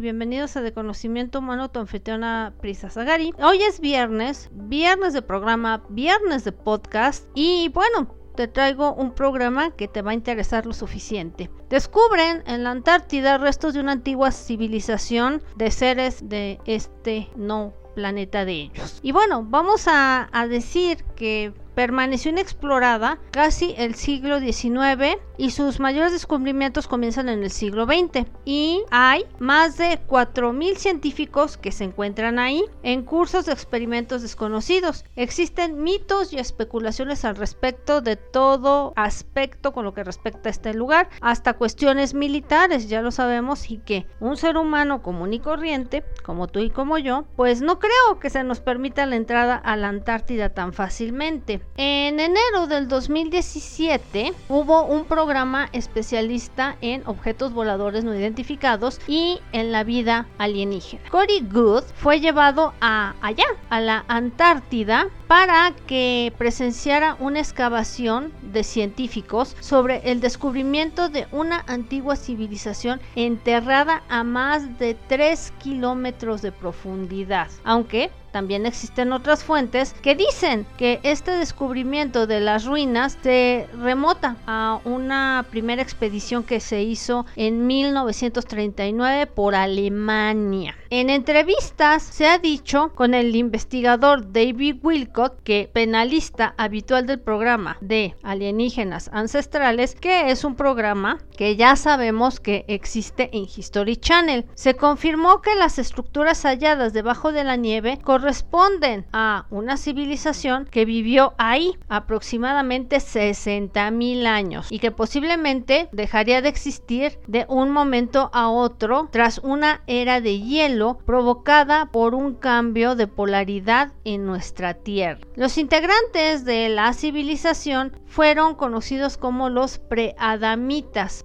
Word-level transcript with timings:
Bienvenidos 0.00 0.56
a 0.56 0.62
De 0.62 0.72
Conocimiento 0.72 1.40
Humano, 1.40 1.70
tu 1.70 1.80
anfitriona 1.80 2.54
Prisa 2.62 2.88
Zagari. 2.88 3.34
Hoy 3.42 3.60
es 3.62 3.78
viernes, 3.78 4.48
viernes 4.52 5.12
de 5.12 5.20
programa, 5.20 5.84
viernes 5.90 6.44
de 6.44 6.52
podcast 6.52 7.26
y 7.34 7.68
bueno, 7.68 8.14
te 8.36 8.48
traigo 8.48 8.94
un 8.94 9.12
programa 9.12 9.72
que 9.72 9.86
te 9.86 10.00
va 10.00 10.12
a 10.12 10.14
interesar 10.14 10.64
lo 10.64 10.72
suficiente. 10.72 11.50
Descubren 11.68 12.42
en 12.46 12.64
la 12.64 12.70
Antártida 12.70 13.36
restos 13.36 13.74
de 13.74 13.80
una 13.80 13.92
antigua 13.92 14.32
civilización 14.32 15.42
de 15.56 15.70
seres 15.72 16.26
de 16.26 16.58
este 16.64 17.28
no 17.36 17.74
planeta 17.94 18.46
de 18.46 18.52
ellos. 18.52 18.98
Y 19.02 19.12
bueno, 19.12 19.44
vamos 19.46 19.84
a 19.88 20.30
decir 20.48 21.04
que 21.16 21.52
permaneció 21.78 22.32
inexplorada 22.32 23.20
casi 23.30 23.72
el 23.78 23.94
siglo 23.94 24.40
XIX 24.40 25.16
y 25.36 25.52
sus 25.52 25.78
mayores 25.78 26.10
descubrimientos 26.10 26.88
comienzan 26.88 27.28
en 27.28 27.44
el 27.44 27.52
siglo 27.52 27.86
XX. 27.86 28.26
Y 28.44 28.82
hay 28.90 29.24
más 29.38 29.78
de 29.78 30.00
4.000 30.08 30.74
científicos 30.74 31.56
que 31.56 31.70
se 31.70 31.84
encuentran 31.84 32.40
ahí 32.40 32.64
en 32.82 33.04
cursos 33.04 33.46
de 33.46 33.52
experimentos 33.52 34.22
desconocidos. 34.22 35.04
Existen 35.14 35.84
mitos 35.84 36.32
y 36.32 36.40
especulaciones 36.40 37.24
al 37.24 37.36
respecto 37.36 38.00
de 38.00 38.16
todo 38.16 38.92
aspecto 38.96 39.72
con 39.72 39.84
lo 39.84 39.94
que 39.94 40.02
respecta 40.02 40.48
a 40.48 40.50
este 40.50 40.74
lugar, 40.74 41.08
hasta 41.20 41.52
cuestiones 41.52 42.12
militares, 42.12 42.88
ya 42.88 43.02
lo 43.02 43.12
sabemos, 43.12 43.70
y 43.70 43.78
que 43.78 44.04
un 44.18 44.36
ser 44.36 44.56
humano 44.56 45.00
común 45.00 45.32
y 45.32 45.38
corriente, 45.38 46.02
como 46.24 46.48
tú 46.48 46.58
y 46.58 46.70
como 46.70 46.98
yo, 46.98 47.28
pues 47.36 47.62
no 47.62 47.78
creo 47.78 48.18
que 48.20 48.30
se 48.30 48.42
nos 48.42 48.58
permita 48.58 49.06
la 49.06 49.14
entrada 49.14 49.54
a 49.54 49.76
la 49.76 49.90
Antártida 49.90 50.48
tan 50.48 50.72
fácilmente. 50.72 51.67
En 51.76 52.18
enero 52.18 52.66
del 52.66 52.88
2017 52.88 54.32
hubo 54.48 54.82
un 54.82 55.04
programa 55.04 55.68
especialista 55.72 56.76
en 56.80 57.06
objetos 57.06 57.52
voladores 57.52 58.02
no 58.02 58.14
identificados 58.14 59.00
y 59.06 59.40
en 59.52 59.70
la 59.70 59.84
vida 59.84 60.26
alienígena. 60.38 61.08
Cory 61.10 61.40
Good 61.40 61.84
fue 61.94 62.20
llevado 62.20 62.74
a 62.80 63.14
allá, 63.20 63.46
a 63.70 63.80
la 63.80 64.04
Antártida, 64.08 65.08
para 65.28 65.74
que 65.86 66.32
presenciara 66.38 67.16
una 67.20 67.38
excavación 67.38 68.32
de 68.40 68.64
científicos 68.64 69.54
sobre 69.60 70.10
el 70.10 70.20
descubrimiento 70.20 71.10
de 71.10 71.26
una 71.32 71.64
antigua 71.68 72.16
civilización 72.16 72.98
enterrada 73.14 74.02
a 74.08 74.24
más 74.24 74.78
de 74.78 74.94
3 74.94 75.52
kilómetros 75.62 76.40
de 76.40 76.50
profundidad, 76.50 77.48
aunque 77.62 78.10
también 78.32 78.64
existen 78.66 79.12
otras 79.12 79.44
fuentes 79.44 79.94
que 80.02 80.14
dicen 80.14 80.66
que 80.78 81.00
este 81.02 81.32
descubrimiento 81.32 82.26
de 82.26 82.40
las 82.40 82.64
ruinas 82.64 83.18
se 83.22 83.68
remota 83.78 84.36
a 84.46 84.80
una 84.84 85.44
primera 85.50 85.82
expedición 85.82 86.42
que 86.42 86.60
se 86.60 86.82
hizo 86.82 87.26
en 87.36 87.66
1939 87.66 89.26
por 89.26 89.54
Alemania. 89.54 90.76
En 90.90 91.10
entrevistas 91.10 92.02
se 92.02 92.26
ha 92.26 92.38
dicho 92.38 92.92
con 92.94 93.12
el 93.12 93.36
investigador 93.36 94.32
David 94.32 94.76
Wilcott, 94.82 95.42
que 95.42 95.68
penalista 95.70 96.54
habitual 96.56 97.04
del 97.04 97.20
programa 97.20 97.76
de 97.82 98.16
alienígenas 98.22 99.10
ancestrales, 99.12 99.94
que 99.94 100.30
es 100.30 100.44
un 100.44 100.54
programa 100.54 101.18
que 101.36 101.56
ya 101.56 101.76
sabemos 101.76 102.40
que 102.40 102.64
existe 102.68 103.28
en 103.36 103.44
History 103.44 103.98
Channel. 103.98 104.46
Se 104.54 104.76
confirmó 104.76 105.42
que 105.42 105.54
las 105.56 105.78
estructuras 105.78 106.42
halladas 106.44 106.94
debajo 106.94 107.32
de 107.32 107.44
la 107.44 107.56
nieve 107.56 107.98
corresponden 108.02 109.04
a 109.12 109.44
una 109.50 109.76
civilización 109.76 110.64
que 110.64 110.86
vivió 110.86 111.34
ahí 111.36 111.76
aproximadamente 111.90 113.00
60 113.00 113.90
mil 113.90 114.26
años 114.26 114.68
y 114.70 114.78
que 114.78 114.90
posiblemente 114.90 115.90
dejaría 115.92 116.40
de 116.40 116.48
existir 116.48 117.18
de 117.26 117.44
un 117.50 117.72
momento 117.72 118.30
a 118.32 118.48
otro 118.48 119.10
tras 119.12 119.38
una 119.40 119.82
era 119.86 120.22
de 120.22 120.40
hielo 120.40 120.77
provocada 121.04 121.86
por 121.86 122.14
un 122.14 122.34
cambio 122.34 122.94
de 122.94 123.06
polaridad 123.06 123.92
en 124.04 124.24
nuestra 124.24 124.74
Tierra. 124.74 125.20
Los 125.34 125.58
integrantes 125.58 126.44
de 126.44 126.68
la 126.68 126.92
civilización 126.92 127.92
fueron 128.06 128.54
conocidos 128.54 129.16
como 129.16 129.48
los 129.50 129.78
preadamitas, 129.78 131.24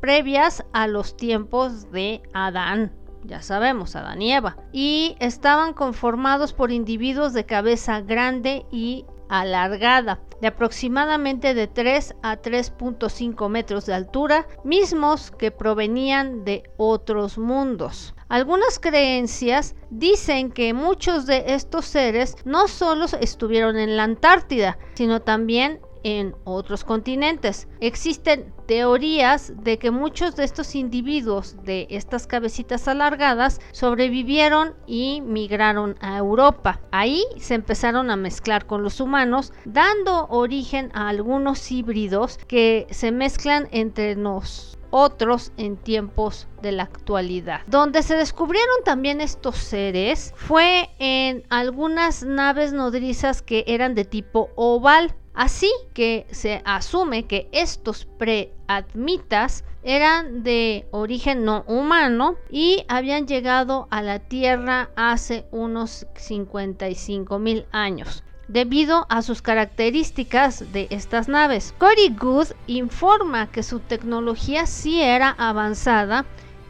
previas 0.00 0.64
a 0.72 0.86
los 0.86 1.16
tiempos 1.16 1.90
de 1.90 2.22
Adán 2.32 2.92
ya 3.24 3.40
sabemos, 3.40 3.96
Adán 3.96 4.20
y 4.20 4.32
Eva, 4.32 4.56
y 4.72 5.16
estaban 5.18 5.72
conformados 5.72 6.52
por 6.52 6.70
individuos 6.70 7.32
de 7.32 7.46
cabeza 7.46 8.00
grande 8.02 8.66
y 8.70 9.06
alargada, 9.28 10.20
de 10.40 10.48
aproximadamente 10.48 11.54
de 11.54 11.66
3 11.66 12.14
a 12.22 12.36
3.5 12.40 13.48
metros 13.48 13.86
de 13.86 13.94
altura, 13.94 14.46
mismos 14.64 15.30
que 15.30 15.50
provenían 15.50 16.44
de 16.44 16.64
otros 16.76 17.38
mundos. 17.38 18.14
Algunas 18.28 18.78
creencias 18.78 19.74
dicen 19.90 20.50
que 20.50 20.74
muchos 20.74 21.26
de 21.26 21.44
estos 21.54 21.84
seres 21.84 22.36
no 22.44 22.68
solo 22.68 23.06
estuvieron 23.20 23.76
en 23.76 23.96
la 23.96 24.04
Antártida, 24.04 24.78
sino 24.94 25.20
también 25.20 25.80
en 26.04 26.36
otros 26.44 26.84
continentes. 26.84 27.66
Existen 27.80 28.52
teorías 28.66 29.52
de 29.64 29.78
que 29.78 29.90
muchos 29.90 30.36
de 30.36 30.44
estos 30.44 30.74
individuos 30.76 31.56
de 31.64 31.88
estas 31.90 32.26
cabecitas 32.28 32.86
alargadas 32.86 33.60
sobrevivieron 33.72 34.74
y 34.86 35.20
migraron 35.22 35.96
a 36.00 36.16
Europa. 36.18 36.80
Ahí 36.92 37.24
se 37.38 37.54
empezaron 37.54 38.10
a 38.10 38.16
mezclar 38.16 38.66
con 38.66 38.82
los 38.82 39.00
humanos, 39.00 39.52
dando 39.64 40.26
origen 40.28 40.90
a 40.94 41.08
algunos 41.08 41.72
híbridos 41.72 42.38
que 42.46 42.86
se 42.90 43.10
mezclan 43.10 43.68
entre 43.72 44.14
nosotros 44.14 44.74
otros 44.96 45.50
en 45.56 45.76
tiempos 45.76 46.46
de 46.62 46.70
la 46.70 46.84
actualidad. 46.84 47.62
Donde 47.66 48.04
se 48.04 48.14
descubrieron 48.14 48.76
también 48.84 49.20
estos 49.20 49.56
seres 49.56 50.32
fue 50.36 50.88
en 51.00 51.42
algunas 51.50 52.22
naves 52.22 52.72
nodrizas 52.72 53.42
que 53.42 53.64
eran 53.66 53.96
de 53.96 54.04
tipo 54.04 54.50
oval. 54.54 55.16
Así 55.34 55.70
que 55.94 56.26
se 56.30 56.62
asume 56.64 57.26
que 57.26 57.48
estos 57.50 58.04
preadmitas 58.04 59.64
eran 59.82 60.44
de 60.44 60.86
origen 60.92 61.44
no 61.44 61.64
humano 61.66 62.36
y 62.50 62.84
habían 62.88 63.26
llegado 63.26 63.88
a 63.90 64.00
la 64.00 64.20
Tierra 64.20 64.90
hace 64.96 65.46
unos 65.50 66.06
55 66.14 67.38
mil 67.38 67.66
años 67.72 68.22
debido 68.48 69.06
a 69.08 69.22
sus 69.22 69.42
características 69.42 70.72
de 70.72 70.86
estas 70.90 71.28
naves. 71.28 71.74
Cory 71.78 72.14
Good 72.16 72.48
informa 72.66 73.50
que 73.50 73.62
su 73.62 73.80
tecnología 73.80 74.66
sí 74.66 75.02
era 75.02 75.30
avanzada 75.30 76.24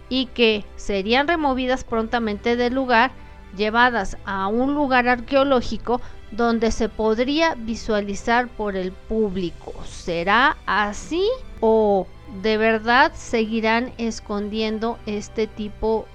y 0.09 0.27
que 0.27 0.65
serían 0.77 1.29
removidas 1.29 1.85
prontamente 1.85 2.57
del 2.57 2.75
lugar, 2.75 3.11
llevadas 3.57 4.17
a 4.25 4.49
un 4.49 4.75
lugar 4.75 5.09
arqueológico 5.09 6.01
donde 6.31 6.71
se 6.71 6.89
podría 6.89 7.55
visualizar 7.55 8.49
por 8.49 8.77
el 8.77 8.93
público. 8.93 9.73
¿Será 9.85 10.57
así 10.67 11.25
o 11.61 12.07
de 12.43 12.57
verdad 12.57 13.13
seguirán 13.15 13.93
escondiendo 13.99 14.99
este 15.07 15.47
tipo 15.47 16.07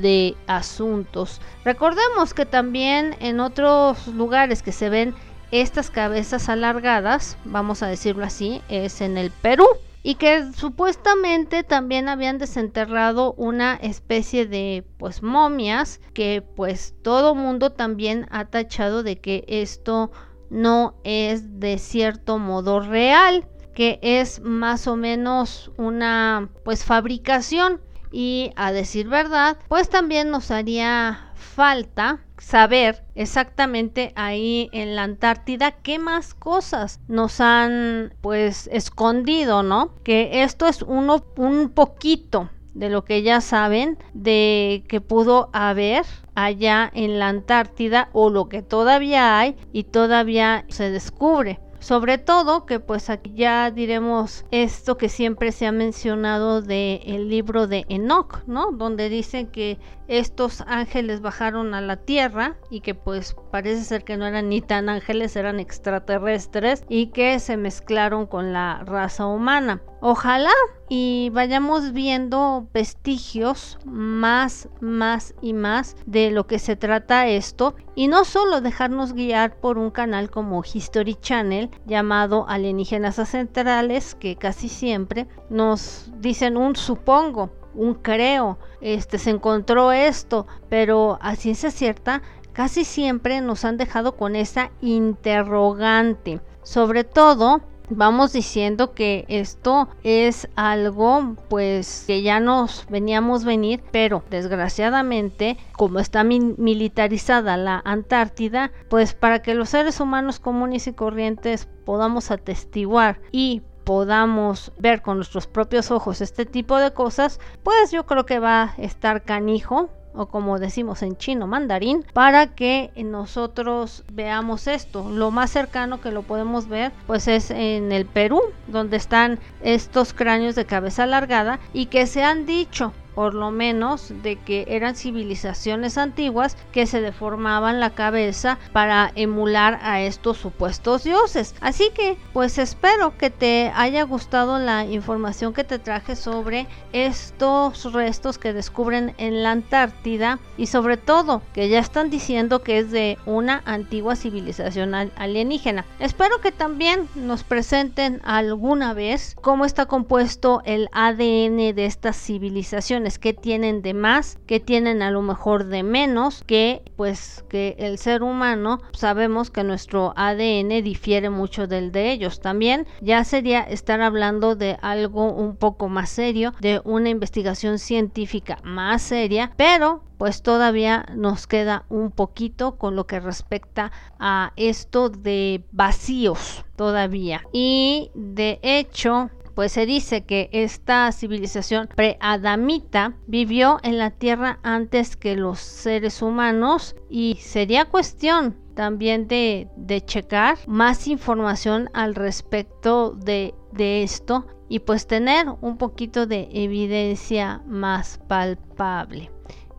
de 0.00 0.34
asuntos? 0.46 1.40
Recordemos 1.64 2.32
que 2.32 2.46
también 2.46 3.16
en 3.20 3.40
otros 3.40 4.06
lugares 4.08 4.62
que 4.62 4.72
se 4.72 4.88
ven 4.88 5.14
estas 5.50 5.90
cabezas 5.90 6.48
alargadas, 6.48 7.36
vamos 7.44 7.82
a 7.82 7.86
decirlo 7.86 8.24
así, 8.24 8.62
es 8.68 9.00
en 9.00 9.16
el 9.16 9.30
Perú 9.30 9.66
y 10.06 10.14
que 10.14 10.52
supuestamente 10.52 11.64
también 11.64 12.08
habían 12.08 12.38
desenterrado 12.38 13.32
una 13.32 13.74
especie 13.74 14.46
de 14.46 14.86
pues 14.98 15.20
momias 15.20 16.00
que 16.14 16.44
pues 16.54 16.94
todo 17.02 17.34
mundo 17.34 17.72
también 17.72 18.28
ha 18.30 18.44
tachado 18.44 19.02
de 19.02 19.18
que 19.20 19.44
esto 19.48 20.12
no 20.48 20.94
es 21.02 21.58
de 21.58 21.78
cierto 21.78 22.38
modo 22.38 22.78
real 22.78 23.48
que 23.74 23.98
es 24.00 24.40
más 24.42 24.86
o 24.86 24.94
menos 24.94 25.72
una 25.76 26.50
pues 26.64 26.84
fabricación. 26.84 27.80
Y 28.12 28.52
a 28.54 28.70
decir 28.70 29.08
verdad 29.08 29.58
pues 29.66 29.90
también 29.90 30.30
nos 30.30 30.52
haría 30.52 31.32
falta 31.34 32.25
saber 32.38 33.04
exactamente 33.14 34.12
ahí 34.16 34.68
en 34.72 34.96
la 34.96 35.04
Antártida 35.04 35.72
qué 35.72 35.98
más 35.98 36.34
cosas 36.34 37.00
nos 37.08 37.40
han 37.40 38.14
pues 38.20 38.68
escondido, 38.72 39.62
¿no? 39.62 39.94
Que 40.02 40.42
esto 40.42 40.66
es 40.66 40.82
uno 40.82 41.24
un 41.36 41.70
poquito 41.70 42.50
de 42.74 42.90
lo 42.90 43.04
que 43.04 43.22
ya 43.22 43.40
saben 43.40 43.98
de 44.12 44.84
que 44.88 45.00
pudo 45.00 45.48
haber 45.54 46.04
allá 46.34 46.90
en 46.94 47.18
la 47.18 47.28
Antártida 47.28 48.10
o 48.12 48.28
lo 48.28 48.48
que 48.48 48.62
todavía 48.62 49.38
hay 49.38 49.56
y 49.72 49.84
todavía 49.84 50.66
se 50.68 50.90
descubre. 50.90 51.58
Sobre 51.86 52.18
todo 52.18 52.66
que 52.66 52.80
pues 52.80 53.10
aquí 53.10 53.32
ya 53.36 53.70
diremos 53.70 54.44
esto 54.50 54.98
que 54.98 55.08
siempre 55.08 55.52
se 55.52 55.66
ha 55.66 55.70
mencionado 55.70 56.60
del 56.60 57.00
el 57.04 57.28
libro 57.28 57.68
de 57.68 57.86
Enoch, 57.88 58.42
¿no? 58.48 58.72
Donde 58.72 59.08
dicen 59.08 59.46
que 59.46 59.78
estos 60.08 60.62
ángeles 60.66 61.20
bajaron 61.20 61.74
a 61.74 61.80
la 61.80 61.96
tierra 61.98 62.56
y 62.70 62.80
que 62.80 62.96
pues 62.96 63.36
parece 63.52 63.84
ser 63.84 64.02
que 64.02 64.16
no 64.16 64.26
eran 64.26 64.48
ni 64.48 64.62
tan 64.62 64.88
ángeles, 64.88 65.36
eran 65.36 65.60
extraterrestres 65.60 66.82
y 66.88 67.12
que 67.12 67.38
se 67.38 67.56
mezclaron 67.56 68.26
con 68.26 68.52
la 68.52 68.82
raza 68.84 69.26
humana. 69.26 69.80
Ojalá 70.00 70.50
y 70.88 71.30
vayamos 71.32 71.92
viendo 71.92 72.68
vestigios 72.72 73.78
más, 73.84 74.68
más 74.80 75.34
y 75.42 75.52
más 75.52 75.96
de 76.06 76.30
lo 76.30 76.46
que 76.46 76.58
se 76.58 76.76
trata 76.76 77.28
esto 77.28 77.74
y 77.94 78.08
no 78.08 78.24
solo 78.24 78.60
dejarnos 78.60 79.12
guiar 79.12 79.56
por 79.56 79.78
un 79.78 79.90
canal 79.90 80.30
como 80.30 80.62
History 80.62 81.14
Channel 81.16 81.70
llamado 81.86 82.46
Alienígenas 82.48 83.16
Centrales 83.28 84.14
que 84.14 84.36
casi 84.36 84.68
siempre 84.68 85.26
nos 85.50 86.10
dicen 86.18 86.56
un 86.56 86.76
supongo 86.76 87.50
un 87.76 87.94
creo, 87.94 88.58
este 88.80 89.18
se 89.18 89.30
encontró 89.30 89.92
esto, 89.92 90.46
pero 90.68 91.18
a 91.20 91.36
ciencia 91.36 91.70
cierta 91.70 92.22
casi 92.52 92.84
siempre 92.84 93.42
nos 93.42 93.64
han 93.64 93.76
dejado 93.76 94.16
con 94.16 94.34
esa 94.34 94.70
interrogante. 94.80 96.40
Sobre 96.62 97.04
todo, 97.04 97.60
vamos 97.90 98.32
diciendo 98.32 98.92
que 98.94 99.24
esto 99.28 99.88
es 100.02 100.48
algo 100.56 101.36
pues 101.48 102.04
que 102.06 102.22
ya 102.22 102.40
nos 102.40 102.86
veníamos 102.88 103.44
venir, 103.44 103.82
pero 103.90 104.22
desgraciadamente 104.30 105.56
como 105.72 105.98
está 105.98 106.24
militarizada 106.24 107.56
la 107.56 107.82
Antártida, 107.84 108.72
pues 108.88 109.14
para 109.14 109.42
que 109.42 109.54
los 109.54 109.70
seres 109.70 110.00
humanos 110.00 110.40
comunes 110.40 110.86
y 110.86 110.92
corrientes 110.92 111.68
podamos 111.84 112.30
atestiguar 112.30 113.20
y 113.32 113.62
podamos 113.84 114.72
ver 114.78 115.00
con 115.00 115.18
nuestros 115.18 115.46
propios 115.46 115.92
ojos 115.92 116.20
este 116.20 116.44
tipo 116.44 116.76
de 116.78 116.92
cosas, 116.92 117.38
pues 117.62 117.92
yo 117.92 118.04
creo 118.04 118.26
que 118.26 118.40
va 118.40 118.62
a 118.62 118.74
estar 118.78 119.22
canijo 119.22 119.90
o 120.16 120.26
como 120.26 120.58
decimos 120.58 121.02
en 121.02 121.16
chino 121.16 121.46
mandarín, 121.46 122.04
para 122.12 122.48
que 122.54 122.90
nosotros 122.96 124.04
veamos 124.12 124.66
esto. 124.66 125.08
Lo 125.10 125.30
más 125.30 125.50
cercano 125.50 126.00
que 126.00 126.10
lo 126.10 126.22
podemos 126.22 126.68
ver 126.68 126.92
pues 127.06 127.28
es 127.28 127.50
en 127.50 127.92
el 127.92 128.06
Perú, 128.06 128.40
donde 128.66 128.96
están 128.96 129.38
estos 129.62 130.12
cráneos 130.12 130.54
de 130.54 130.64
cabeza 130.64 131.04
alargada 131.04 131.60
y 131.72 131.86
que 131.86 132.06
se 132.06 132.24
han 132.24 132.46
dicho 132.46 132.92
por 133.16 133.32
lo 133.32 133.50
menos 133.50 134.12
de 134.22 134.36
que 134.36 134.66
eran 134.68 134.94
civilizaciones 134.94 135.96
antiguas 135.96 136.56
que 136.70 136.86
se 136.86 137.00
deformaban 137.00 137.80
la 137.80 137.94
cabeza 137.94 138.58
para 138.74 139.10
emular 139.14 139.80
a 139.82 140.02
estos 140.02 140.36
supuestos 140.36 141.02
dioses. 141.02 141.54
Así 141.62 141.90
que 141.94 142.18
pues 142.34 142.58
espero 142.58 143.16
que 143.16 143.30
te 143.30 143.72
haya 143.74 144.02
gustado 144.02 144.58
la 144.58 144.84
información 144.84 145.54
que 145.54 145.64
te 145.64 145.78
traje 145.78 146.14
sobre 146.14 146.66
estos 146.92 147.90
restos 147.94 148.36
que 148.36 148.52
descubren 148.52 149.14
en 149.16 149.42
la 149.42 149.52
Antártida 149.52 150.38
y 150.58 150.66
sobre 150.66 150.98
todo 150.98 151.40
que 151.54 151.70
ya 151.70 151.78
están 151.78 152.10
diciendo 152.10 152.62
que 152.62 152.78
es 152.78 152.90
de 152.90 153.16
una 153.24 153.62
antigua 153.64 154.14
civilización 154.14 154.94
alienígena. 154.94 155.86
Espero 156.00 156.42
que 156.42 156.52
también 156.52 157.08
nos 157.14 157.44
presenten 157.44 158.20
alguna 158.24 158.92
vez 158.92 159.34
cómo 159.40 159.64
está 159.64 159.86
compuesto 159.86 160.60
el 160.66 160.90
ADN 160.92 161.74
de 161.74 161.86
estas 161.86 162.18
civilizaciones 162.18 163.05
que 163.18 163.32
tienen 163.32 163.82
de 163.82 163.94
más, 163.94 164.38
que 164.46 164.60
tienen 164.60 165.02
a 165.02 165.10
lo 165.10 165.22
mejor 165.22 165.64
de 165.64 165.82
menos, 165.82 166.42
que 166.46 166.82
pues 166.96 167.44
que 167.48 167.76
el 167.78 167.98
ser 167.98 168.22
humano 168.22 168.80
sabemos 168.92 169.50
que 169.50 169.64
nuestro 169.64 170.12
ADN 170.16 170.82
difiere 170.82 171.30
mucho 171.30 171.66
del 171.66 171.92
de 171.92 172.10
ellos. 172.12 172.40
También 172.40 172.86
ya 173.00 173.24
sería 173.24 173.60
estar 173.60 174.00
hablando 174.00 174.56
de 174.56 174.76
algo 174.82 175.32
un 175.32 175.56
poco 175.56 175.88
más 175.88 176.10
serio, 176.10 176.52
de 176.60 176.80
una 176.84 177.08
investigación 177.08 177.78
científica 177.78 178.58
más 178.62 179.02
seria, 179.02 179.52
pero 179.56 180.02
pues 180.18 180.42
todavía 180.42 181.06
nos 181.14 181.46
queda 181.46 181.84
un 181.88 182.10
poquito 182.10 182.76
con 182.76 182.96
lo 182.96 183.06
que 183.06 183.20
respecta 183.20 183.92
a 184.18 184.52
esto 184.56 185.10
de 185.10 185.64
vacíos 185.72 186.64
todavía. 186.76 187.42
Y 187.52 188.10
de 188.14 188.58
hecho, 188.62 189.30
pues 189.56 189.72
se 189.72 189.86
dice 189.86 190.26
que 190.26 190.50
esta 190.52 191.10
civilización 191.12 191.88
preadamita 191.96 193.16
vivió 193.26 193.78
en 193.82 193.96
la 193.96 194.10
Tierra 194.10 194.60
antes 194.62 195.16
que 195.16 195.34
los 195.34 195.60
seres 195.60 196.20
humanos 196.20 196.94
y 197.08 197.38
sería 197.40 197.86
cuestión 197.86 198.54
también 198.74 199.28
de, 199.28 199.66
checar 200.04 200.58
más 200.66 201.08
información 201.08 201.88
al 201.94 202.14
respecto 202.14 203.12
de, 203.12 203.54
de 203.72 204.02
esto 204.02 204.46
y 204.68 204.80
pues 204.80 205.06
tener 205.06 205.46
un 205.62 205.78
poquito 205.78 206.26
de 206.26 206.50
evidencia 206.52 207.62
más 207.66 208.20
palpable. 208.28 209.30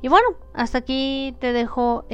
Y 0.02 0.08
bueno, 0.08 0.30
hasta 0.56 0.80
aquí 0.80 1.36
te 1.40 1.54
dejo 1.54 2.08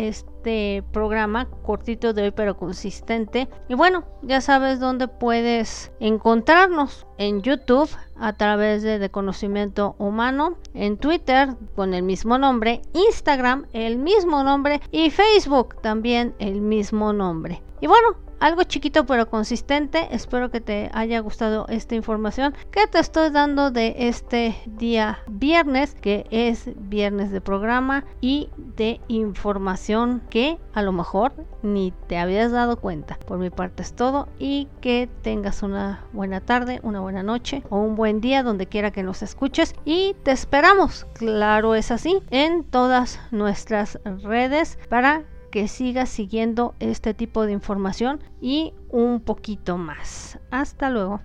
este 0.44 0.84
programa 0.92 1.48
cortito 1.64 2.12
de 2.12 2.24
hoy 2.24 2.32
pero 2.32 2.58
consistente. 2.58 3.48
Y 3.70 3.76
bueno, 3.76 4.04
ya 4.24 4.42
sabes 4.42 4.82
dónde 4.82 5.08
puedes 5.08 5.94
encontrarnos 6.02 7.08
en 7.18 7.42
YouTube 7.42 7.90
a 8.18 8.34
través 8.34 8.84
de, 8.84 9.00
de 9.00 9.10
Conocimiento 9.10 9.96
Humano, 10.00 10.58
en 10.74 10.98
Twitter 10.98 11.56
con 11.76 11.94
el 11.94 12.04
mismo 12.04 12.38
nombre, 12.38 12.82
Instagram 12.92 13.68
el 13.72 13.98
mismo 13.98 14.44
nombre 14.44 14.82
y 14.92 15.12
Facebook 15.12 15.82
también 15.82 16.36
el 16.40 16.60
mismo 16.60 17.14
nombre. 17.14 17.64
Y 17.80 17.88
bueno, 17.88 18.18
algo 18.44 18.64
chiquito 18.64 19.06
pero 19.06 19.30
consistente. 19.30 20.10
Espero 20.12 20.52
que 20.52 20.60
te 20.60 20.90
haya 20.94 21.20
gustado 21.22 21.66
esta 21.70 21.96
información 21.96 22.54
que 22.72 22.88
te 22.88 23.00
estoy 23.00 23.30
dando 23.30 23.72
de 23.72 23.96
este 23.98 24.54
día 24.66 25.20
viernes, 25.28 25.96
que 25.96 26.26
es 26.30 26.70
viernes 26.76 27.32
de 27.32 27.40
programa 27.40 28.04
y 28.20 28.50
de 28.58 29.00
información 29.08 30.22
que 30.30 30.60
a 30.74 30.82
lo 30.82 30.92
mejor 30.92 31.32
ni 31.62 31.94
te 32.08 32.18
habías 32.18 32.52
dado 32.52 32.82
cuenta. 32.82 33.18
Por 33.26 33.38
mi 33.38 33.50
parte 33.50 33.82
es 33.82 33.94
todo 33.94 34.28
y 34.38 34.68
que 34.82 35.10
tengas 35.22 35.64
una 35.64 36.04
buena 36.12 36.42
tarde, 36.42 36.82
una 36.84 37.00
buena 37.00 37.24
noche 37.24 37.64
o 37.70 37.78
un 37.78 37.96
buen 37.96 38.20
día 38.20 38.44
donde 38.44 38.68
quiera 38.68 38.92
que 38.92 39.04
nos 39.04 39.24
escuches 39.24 39.74
y 39.86 40.18
te 40.24 40.32
esperamos, 40.32 41.08
claro 41.14 41.76
es 41.76 41.92
así, 41.92 42.22
en 42.30 42.66
todas 42.66 43.22
nuestras 43.32 44.00
redes 44.04 44.78
para 44.90 45.24
que 45.54 45.68
sigas 45.68 46.10
siguiendo 46.10 46.74
este 46.80 47.14
tipo 47.14 47.46
de 47.46 47.52
información 47.52 48.20
y 48.42 48.74
un 48.90 49.20
poquito 49.20 49.78
más. 49.78 50.40
Hasta 50.50 50.90
luego. 50.90 51.22